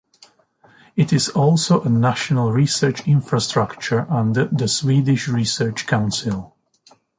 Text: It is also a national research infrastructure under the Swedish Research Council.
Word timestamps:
It 0.95 1.13
is 1.13 1.29
also 1.29 1.81
a 1.83 1.89
national 1.89 2.51
research 2.51 3.07
infrastructure 3.07 4.07
under 4.09 4.45
the 4.45 4.67
Swedish 4.67 5.27
Research 5.27 5.85
Council. 5.85 6.55